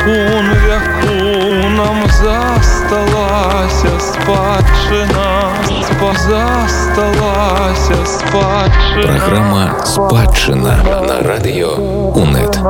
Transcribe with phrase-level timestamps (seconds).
[0.00, 5.52] спокон веку нам засталася спадчина,
[6.14, 9.18] засталася спадчина.
[9.18, 10.74] Програма «Спадщина»
[11.08, 11.68] на радио
[12.14, 12.60] УНЕТ.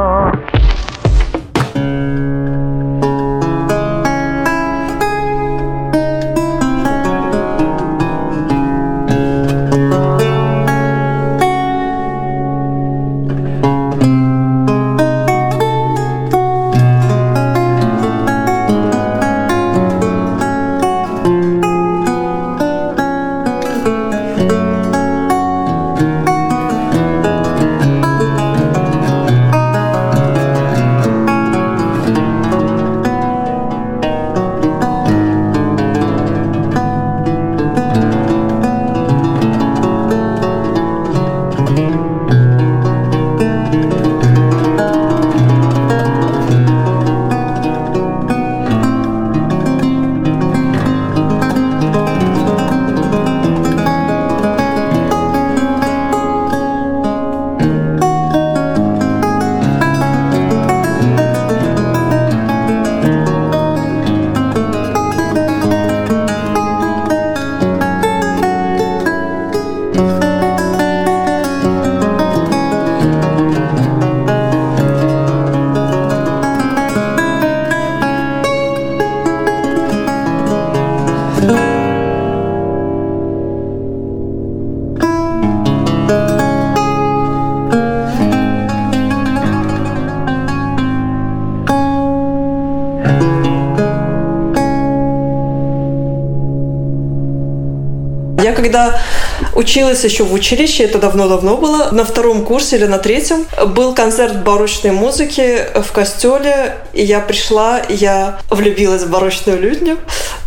[99.71, 104.43] Училась еще в училище, это давно-давно было, на втором курсе или на третьем, был концерт
[104.43, 109.99] барочной музыки в костеле, и я пришла, я влюбилась в барочную лютню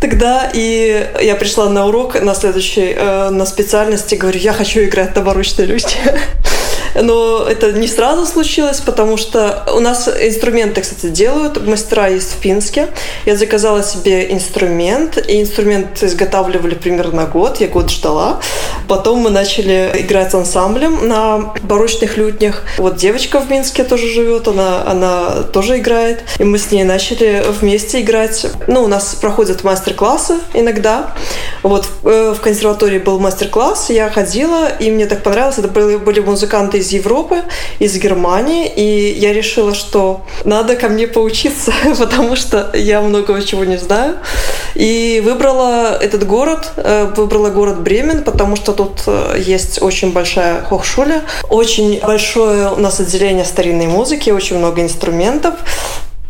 [0.01, 5.15] тогда, и я пришла на урок на следующий, э, на специальности, говорю, я хочу играть
[5.15, 6.01] на барочной лютне.
[6.95, 11.65] Но это не сразу случилось, потому что у нас инструменты, кстати, делают.
[11.65, 12.87] Мастера есть в Пинске.
[13.25, 17.59] Я заказала себе инструмент, и инструмент изготавливали примерно год.
[17.59, 18.39] Я год ждала.
[18.87, 22.63] Потом мы начали играть с ансамблем на барочных лютнях.
[22.77, 26.23] Вот девочка в Минске тоже живет, она, она тоже играет.
[26.39, 28.45] И мы с ней начали вместе играть.
[28.67, 31.13] Ну, у нас проходят мастер-классы иногда.
[31.63, 35.57] Вот в, э, в консерватории был мастер-класс, я ходила, и мне так понравилось.
[35.57, 37.43] Это были музыканты из Европы,
[37.79, 43.63] из Германии, и я решила, что надо ко мне поучиться, потому что я много чего
[43.63, 44.17] не знаю.
[44.75, 50.63] И выбрала этот город, э, выбрала город Бремен, потому что тут э, есть очень большая
[50.63, 55.53] хохшуля, очень большое у нас отделение старинной музыки, очень много инструментов.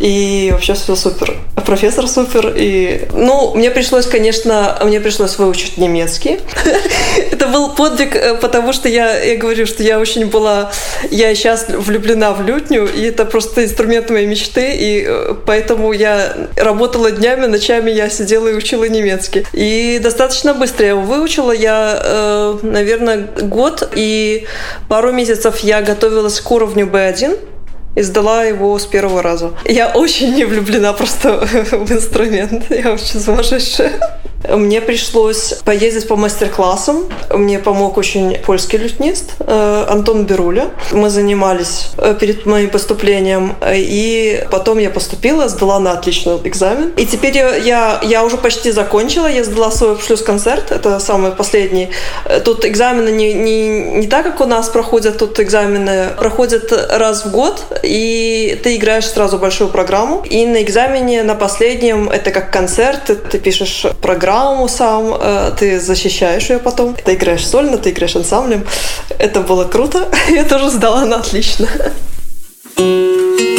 [0.04, 1.34] И вообще все супер.
[1.66, 2.54] Профессор супер.
[2.58, 6.40] И, ну, мне пришлось, конечно, мне пришлось выучить немецкий.
[7.32, 10.74] Это был подвиг, э, потому что я, я говорю, что я очень была,
[11.10, 16.36] я сейчас влюблена в лютню, и это просто инструмент моей мечты, и э, поэтому я
[16.58, 19.46] работала днями, ночами я сидела и учила немецкий.
[19.54, 21.54] И достаточно быстро я его выучила.
[21.54, 24.48] Я, э, наверное, год и
[24.90, 27.53] пару месяцев я готовилась к уровню B1,
[27.96, 29.54] и сдала его с первого раза.
[29.66, 31.40] Я очень не влюблена просто
[31.72, 32.66] в инструмент.
[32.70, 33.94] Я вообще сумасшедшая.
[34.50, 37.06] Мне пришлось поездить по мастер-классам.
[37.32, 40.70] Мне помог очень польский лютнист э, Антон Беруля.
[40.92, 43.56] Мы занимались э, перед моим поступлением.
[43.74, 46.92] И потом я поступила, сдала на отличный экзамен.
[46.98, 49.28] И теперь я, я уже почти закончила.
[49.28, 50.72] Я сдала свой шлюз-концерт.
[50.72, 51.90] Это самый последний.
[52.26, 55.18] Э, тут экзамены не, не, не так, как у нас проходят.
[55.18, 57.64] Тут экзамены проходят раз в год.
[57.82, 60.24] И ты играешь сразу большую программу.
[60.30, 63.10] И на экзамене, на последнем, это как концерт.
[63.32, 66.96] Ты пишешь программу программу сам, э, ты защищаешь ее потом.
[66.96, 68.66] Ты играешь сольно, ты играешь ансамблем.
[69.20, 70.10] Это было круто.
[70.30, 71.68] Я тоже сдала на отлично.
[72.78, 73.53] э,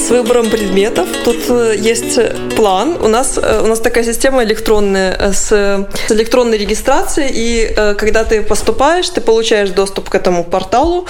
[0.00, 1.08] с выбором предметов.
[1.24, 2.18] Тут э, есть
[2.60, 2.98] план.
[3.00, 9.08] У нас, у нас такая система электронная с, с электронной регистрацией, и когда ты поступаешь,
[9.08, 11.06] ты получаешь доступ к этому порталу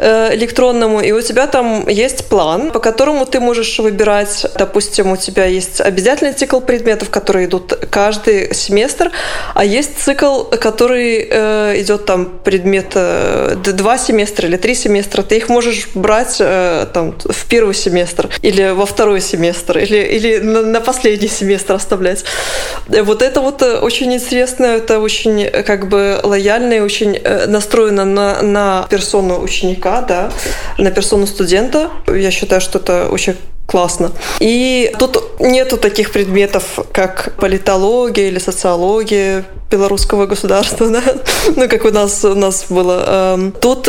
[0.00, 5.44] электронному, и у тебя там есть план, по которому ты можешь выбирать, допустим, у тебя
[5.44, 9.12] есть обязательный цикл предметов, которые идут каждый семестр,
[9.54, 11.22] а есть цикл, который
[11.80, 12.96] идет там предмет
[13.76, 18.72] два семестра или три семестра, ты их можешь брать э, там, в первый семестр или
[18.72, 22.24] во второй семестр или, или на, на последний семестр оставлять.
[22.88, 28.06] Вот это вот э, очень интересно, это очень э, как бы лояльно и очень настроено
[28.06, 30.32] на, на персону ученика, да,
[30.78, 31.90] на персону студента.
[32.06, 33.36] Я считаю, что это очень
[33.66, 34.12] классно.
[34.40, 41.02] И тут нету таких предметов, как политология или социология белорусского государства, да?
[41.54, 43.34] ну, как у нас, у нас было.
[43.34, 43.88] Эм, тут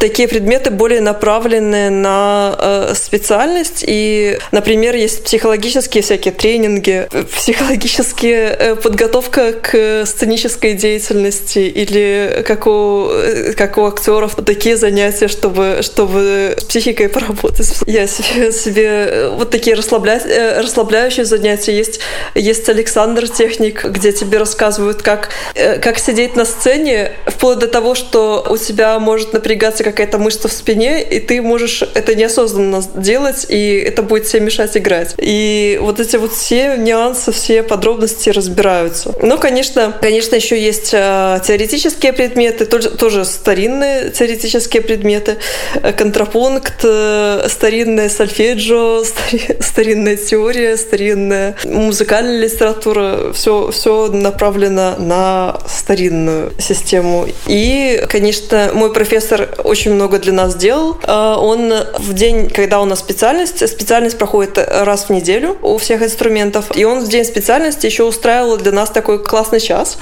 [0.00, 3.84] такие предметы более направлены на э, специальность.
[3.86, 7.06] И, например, есть психологические всякие тренинги,
[7.36, 15.28] психологические э, подготовка к сценической деятельности или как у, э, как у актеров такие занятия,
[15.28, 17.70] чтобы, чтобы с психикой поработать.
[17.86, 20.18] Я себе, себе э, вот такие расслабля...
[20.24, 21.76] Э, расслабляющие занятия.
[21.76, 22.00] Есть,
[22.34, 28.46] есть Александр Техник, где тебе рассказывают, как, как сидеть на сцене, вплоть до того, что
[28.48, 33.76] у тебя может напрягаться какая-то мышца в спине, и ты можешь это неосознанно делать, и
[33.76, 35.14] это будет тебе мешать играть.
[35.18, 39.14] И вот эти вот все нюансы, все подробности разбираются.
[39.22, 45.38] Но, конечно, конечно, еще есть э, теоретические предметы, тоже, тоже старинные теоретические предметы,
[45.82, 49.04] э, контрапункт, э, старинная сольфеджио,
[49.60, 57.26] старинная теория, старинная музыкальная литература, все, все направлено на старинную систему.
[57.46, 60.98] И, конечно, мой профессор очень очень много для нас делал.
[61.04, 66.02] А, он в день, когда у нас специальность, специальность проходит раз в неделю у всех
[66.02, 69.96] инструментов, и он в день специальности еще устраивал для нас такой классный час,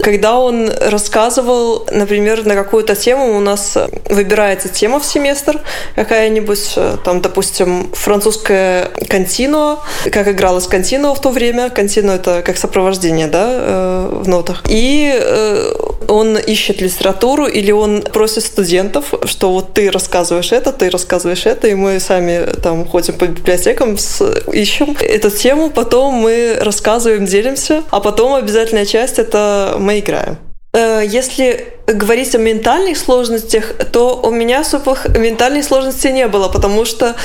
[0.00, 3.76] когда он рассказывал, например, на какую-то тему у нас
[4.08, 5.60] выбирается тема в семестр
[5.96, 9.78] какая-нибудь, там, допустим, французская контино,
[10.12, 11.70] как игралась контино в то время.
[11.70, 14.62] Контино— это как сопровождение, да, э, в нотах.
[14.68, 15.72] И э,
[16.08, 21.68] он ищет литературу или он просит студентов, что вот ты рассказываешь это, ты рассказываешь это,
[21.68, 24.22] и мы сами там ходим по библиотекам, с,
[24.52, 30.38] ищем эту тему, потом мы рассказываем, делимся, а потом обязательная часть— это мы играем.
[30.72, 36.84] Э, если говорить о ментальных сложностях, то у меня особых ментальных сложностей не было, потому
[36.84, 37.16] что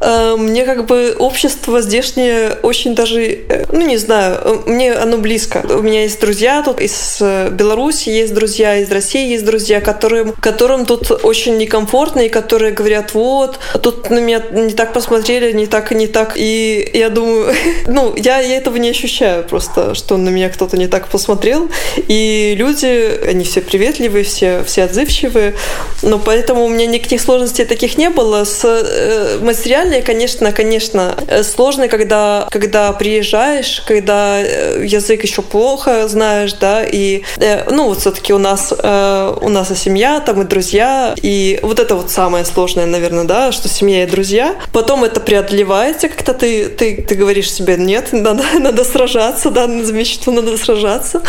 [0.00, 5.64] э, мне как бы общество здешнее очень даже, э, ну не знаю, мне оно близко.
[5.68, 10.32] У меня есть друзья тут из э, Беларуси, есть друзья из России, есть друзья, которым,
[10.32, 15.66] которым тут очень некомфортно, и которые говорят, вот, тут на меня не так посмотрели, не
[15.66, 16.34] так и не так.
[16.36, 17.54] И я думаю,
[17.86, 21.70] ну, я, я этого не ощущаю просто, что на меня кто-то не так посмотрел.
[22.08, 25.54] И люди, они все приветливые, приветливые, все, все отзывчивые.
[26.02, 28.44] Но поэтому у меня никаких сложностей таких не было.
[28.44, 36.08] С э, материальной, конечно, конечно, э, сложно, когда, когда приезжаешь, когда э, язык еще плохо
[36.08, 40.42] знаешь, да, и, э, ну, вот все-таки у нас, э, у нас и семья, там
[40.42, 44.56] и друзья, и вот это вот самое сложное, наверное, да, что семья и друзья.
[44.72, 50.22] Потом это преодолевается, как-то ты, ты, ты говоришь себе, нет, надо, надо сражаться, да, замечать,
[50.22, 51.22] что надо сражаться.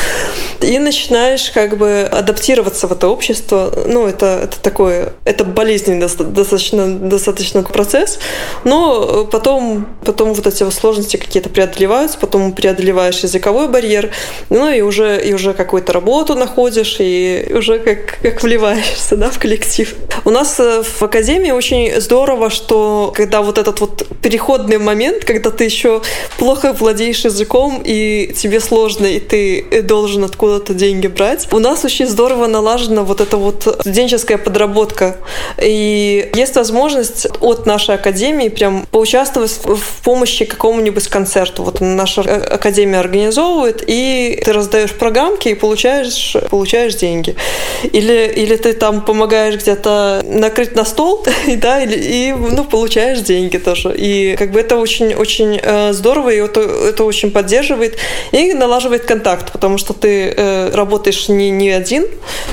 [0.62, 6.00] И начинаешь как бы адаптироваться интегрироваться в это общество, ну, это, это такой, это болезненный
[6.00, 8.20] достаточно, достаточно процесс,
[8.64, 14.12] но потом, потом вот эти сложности какие-то преодолеваются, потом преодолеваешь языковой барьер,
[14.50, 19.40] ну, и уже, и уже какую-то работу находишь, и уже как, как вливаешься, да, в
[19.40, 19.96] коллектив.
[20.26, 25.50] У нас э, в академии очень здорово, что когда вот этот вот переходный момент, когда
[25.50, 26.02] ты еще
[26.38, 32.08] плохо владеешь языком, и тебе сложно, и ты должен откуда-то деньги брать, у нас очень
[32.08, 35.18] здорово налажена вот эта вот студенческая подработка.
[35.62, 41.64] И есть возможность от нашей академии прям поучаствовать в помощи какому-нибудь концерту.
[41.64, 47.36] Вот наша академия организовывает, и ты раздаешь программки и получаешь, получаешь деньги.
[47.84, 53.20] Или, или ты там помогаешь где-то накрыть на стол, и, да, и, и ну, получаешь
[53.20, 53.94] деньги тоже.
[53.98, 57.98] И как бы это очень-очень э, здорово, и это, это очень поддерживает
[58.32, 62.06] и налаживает контакт, потому что ты э, работаешь не, не один,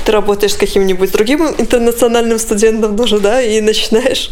[0.05, 4.31] ты работаешь с каким-нибудь другим интернациональным студентом тоже, да, и начинаешь,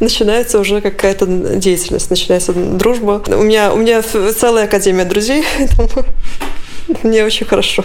[0.00, 3.22] начинается уже какая-то деятельность, начинается дружба.
[3.28, 5.44] У меня, у меня целая академия друзей,
[7.02, 7.84] мне очень хорошо.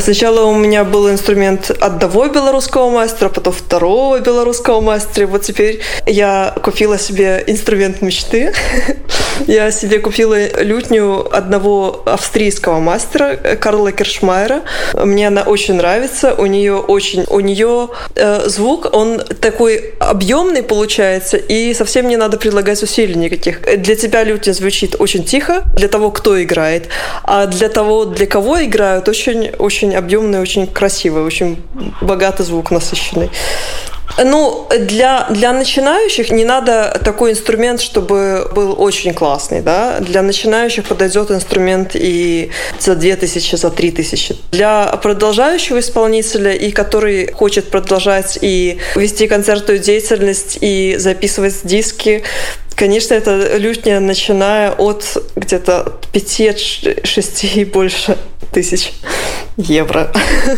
[0.00, 5.26] Сначала у меня был инструмент одного белорусского мастера, потом второго белорусского мастера.
[5.26, 8.52] Вот теперь я купила себе инструмент мечты.
[9.46, 14.62] Я себе купила лютню одного австрийского мастера Карла Киршмайера.
[14.94, 16.34] Мне она очень нравится.
[16.34, 22.36] У нее очень, у нее э, звук, он такой объемный получается, и совсем не надо
[22.36, 23.60] прилагать усилий никаких.
[23.62, 26.88] Для тебя лютня звучит очень тихо, для того, кто играет,
[27.24, 31.62] а для того, для кого играют, очень, очень объемный, очень красивый, очень
[32.00, 33.30] богатый звук насыщенный.
[34.18, 40.00] Ну, для, для начинающих не надо такой инструмент, чтобы был очень классный, да.
[40.00, 44.36] Для начинающих подойдет инструмент и за 2000, за 3000.
[44.52, 52.22] Для продолжающего исполнителя, и который хочет продолжать и вести концертную деятельность, и записывать диски,
[52.80, 55.04] Конечно, это лютня, начиная от
[55.36, 58.16] где-то 5-6 и больше
[58.54, 58.94] тысяч
[59.58, 60.10] евро.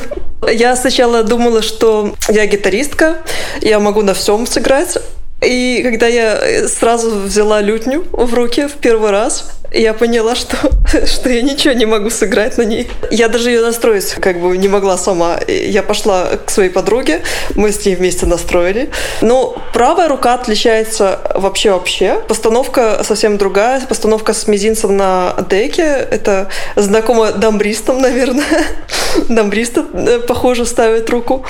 [0.53, 3.17] Я сначала думала, что я гитаристка,
[3.61, 4.99] я могу на всем сыграть.
[5.45, 10.57] И когда я сразу взяла лютню в руки в первый раз, я поняла, что,
[11.07, 12.91] что я ничего не могу сыграть на ней.
[13.11, 15.39] Я даже ее настроить как бы не могла сама.
[15.49, 17.23] Я пошла к своей подруге,
[17.55, 18.91] мы с ней вместе настроили.
[19.21, 22.23] Но правая рука отличается вообще-вообще.
[22.29, 23.81] Постановка совсем другая.
[23.81, 25.83] Постановка с мизинцем на деке.
[25.83, 28.45] Это знакомо дамбристам, наверное.
[29.29, 31.45] Дамбристы, э, похоже, ставят руку.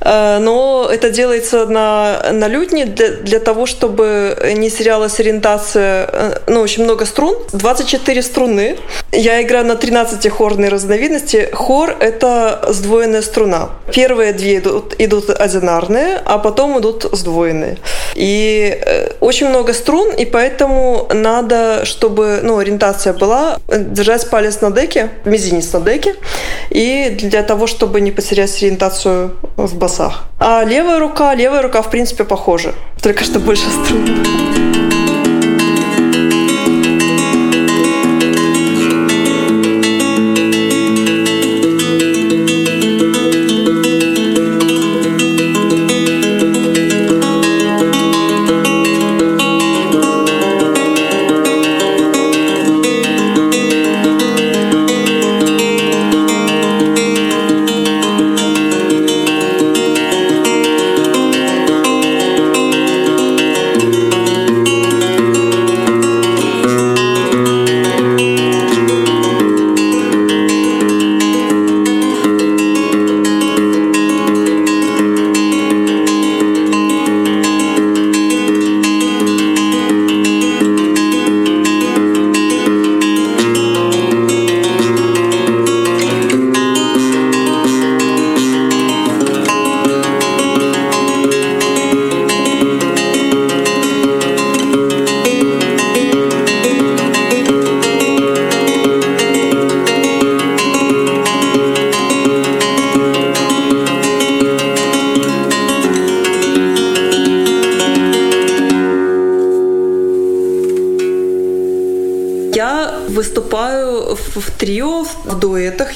[0.00, 6.08] Э, но это делается на, на лютне для, для того, чтобы не терялась ориентация.
[6.12, 7.36] Э, ну, очень много струн.
[7.52, 8.76] 24 струны.
[9.12, 11.48] Я играю на 13 хорной разновидности.
[11.52, 13.70] Хор— это сдвоенная струна.
[13.92, 17.76] Первые две идут, идут одинарные, а потом идут сдвоенные.
[18.18, 24.72] И э, очень много струн, и поэтому надо, чтобы ну, ориентация была, держать палец на
[24.72, 26.16] деке, мизинец на деке,
[26.70, 30.24] и для того, чтобы не потерять ориентацию в басах.
[30.40, 34.87] А левая рука, левая рука, в принципе, похожа, только что больше струн.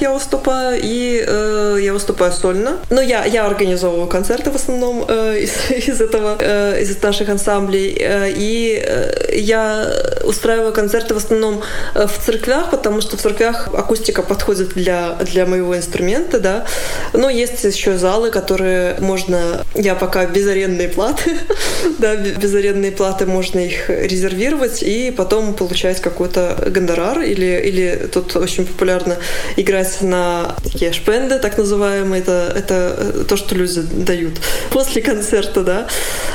[0.00, 2.78] Я выступаю, и э, я выступаю сольно.
[2.90, 7.96] Но я, я организовываю концерты в основном э, из, из этого, э, из наших ансамблей.
[7.98, 9.92] Э, и э, я
[10.24, 11.62] устраиваю концерты в основном
[11.94, 16.66] э, в церквях, потому что в церквях акустика подходит для, для моего инструмента, да.
[17.12, 19.64] Но есть еще залы, которые можно...
[19.74, 21.36] Я пока без арендной платы,
[21.98, 28.36] да, без арендной платы можно их резервировать и потом получать какой-то гонорар или, или тут
[28.36, 29.16] очень популярно
[29.56, 35.88] играть на такие шпенды, так называемые, это, это то, что люди дают после концерта, да.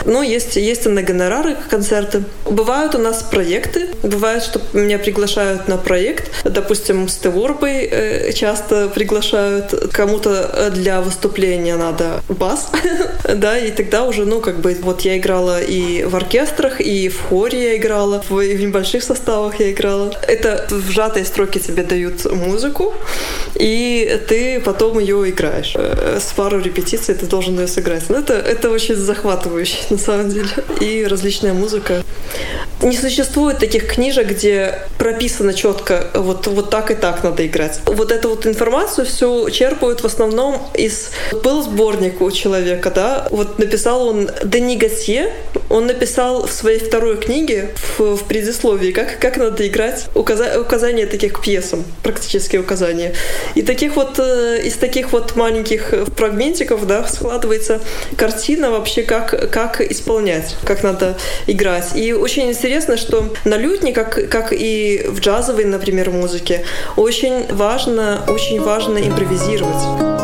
[0.06, 2.24] Но есть, есть и на гонорары концерты.
[2.46, 8.90] Бывают у нас проекты, бывает, что меня приглашают на проект, допустим, с Теворбой э, часто
[8.90, 12.72] приглашают, кому-то для выступления надо бас,
[13.36, 17.22] да, и тогда уже, ну, как бы, вот я играла и в оркестрах, и в
[17.22, 20.14] хоре я играла, в, в небольших составах я играла.
[20.28, 22.94] Это в сжатые строки тебе дают музыку,
[23.56, 25.74] и ты потом ее играешь.
[25.76, 28.04] Э, с пару репетиций ты должен ее сыграть.
[28.10, 30.50] Ну, это, это очень захватывающе, на самом деле.
[30.80, 32.04] И различная музыка.
[32.82, 37.80] Не существует таких книжек, где прописано четко, вот, вот так и так надо играть.
[37.86, 41.10] Вот эту вот информацию все черпают в основном из...
[41.44, 45.34] Был сборник у человека, да, вот написал он Дени Гасье,
[45.70, 51.08] он написал в своей второй книге в, в предисловии, как, как надо играть, указа, указания
[51.08, 53.14] таких к пьесам, практические указания.
[53.56, 57.82] И таких вот, э, из таких вот маленьких фрагментиков да, складывается
[58.16, 61.18] картина вообще, как, как исполнять, как надо
[61.48, 61.96] играть.
[61.96, 62.67] И очень интересно,
[62.98, 66.64] что на лютне, как, как и в джазовой, например, музыке,
[66.96, 70.17] очень важно, очень важно импровизировать.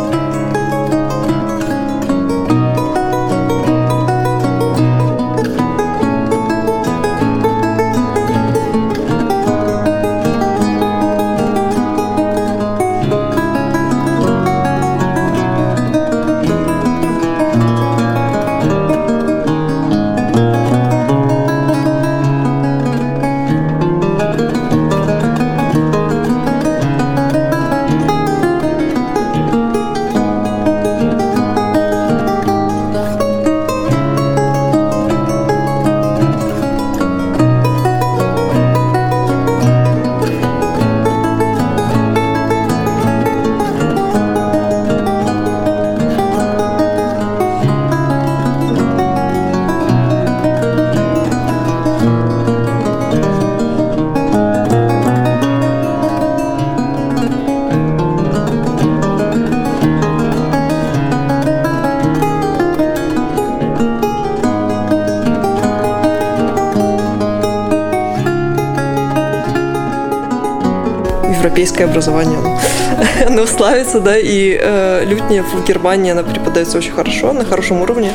[71.53, 72.39] Европейское образование.
[73.27, 78.11] Оно славится, да, и э, в Германии, она преподается очень хорошо, на хорошем уровне.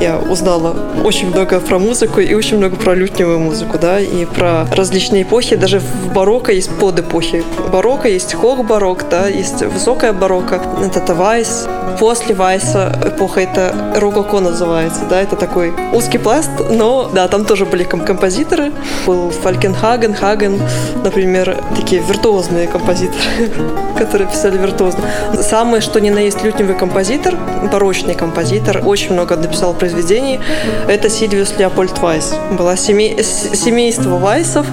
[0.00, 4.66] Я узнала очень много про музыку и очень много про лютневую музыку, да, и про
[4.76, 5.56] различные эпохи.
[5.56, 7.42] Даже в барокко есть подэпохи.
[7.72, 10.60] Барокко есть хох-барокко, да, есть высокая барокко,
[10.94, 11.66] это вайс.
[11.98, 17.64] После вайса эпоха это рококо называется, да, это такой узкий пласт, но, да, там тоже
[17.66, 18.72] были композиторы.
[19.06, 20.60] Был Фалькенхаген, Хаген,
[21.02, 23.50] например, такие виртуозные композиторы,
[23.98, 25.04] которые писали виртуозно.
[25.40, 27.34] Самый, что ни на есть лютневый композитор,
[27.72, 30.40] барочный композитор, очень много написал произведений,
[30.88, 32.34] это Сильвиус Леопольд Вайс.
[32.52, 34.66] Было семей, семейство Вайсов,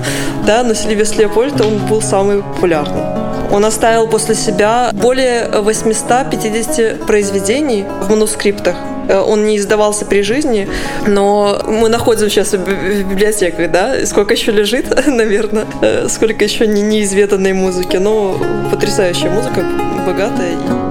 [0.46, 3.25] да, но Сильвиус Леопольд, он был самый популярный.
[3.52, 8.76] Он оставил после себя более 850 произведений в манускриптах.
[9.08, 10.68] Э, он не издавался при жизни,
[11.06, 16.82] но мы находим сейчас в библиотеках, да, сколько еще лежит, наверное, э, сколько еще не,
[16.82, 18.38] неизведанной музыки, но
[18.72, 19.64] потрясающая музыка,
[20.06, 20.85] богатая.